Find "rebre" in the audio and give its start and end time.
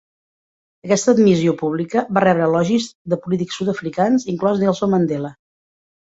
2.25-2.47